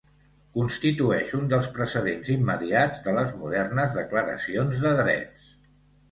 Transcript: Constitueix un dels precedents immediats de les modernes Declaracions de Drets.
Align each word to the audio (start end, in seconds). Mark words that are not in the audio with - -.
Constitueix 0.53 1.33
un 1.39 1.43
dels 1.51 1.67
precedents 1.75 2.31
immediats 2.35 3.03
de 3.07 3.13
les 3.17 3.35
modernes 3.41 3.93
Declaracions 3.99 4.81
de 4.87 4.95
Drets. 5.01 5.45